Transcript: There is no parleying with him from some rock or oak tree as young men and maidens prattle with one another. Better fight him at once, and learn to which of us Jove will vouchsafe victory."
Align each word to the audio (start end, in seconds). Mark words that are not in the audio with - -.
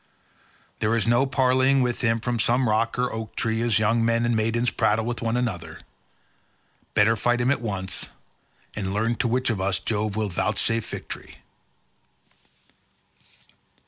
There 0.79 0.95
is 0.95 1.07
no 1.07 1.27
parleying 1.27 1.83
with 1.83 2.01
him 2.01 2.19
from 2.19 2.39
some 2.39 2.67
rock 2.67 2.97
or 2.97 3.13
oak 3.13 3.35
tree 3.35 3.61
as 3.61 3.77
young 3.77 4.03
men 4.03 4.25
and 4.25 4.35
maidens 4.35 4.71
prattle 4.71 5.05
with 5.05 5.21
one 5.21 5.37
another. 5.37 5.81
Better 6.95 7.15
fight 7.15 7.39
him 7.39 7.51
at 7.51 7.61
once, 7.61 8.09
and 8.75 8.95
learn 8.95 9.13
to 9.17 9.27
which 9.27 9.51
of 9.51 9.61
us 9.61 9.79
Jove 9.79 10.15
will 10.15 10.27
vouchsafe 10.29 10.89
victory." 10.89 11.43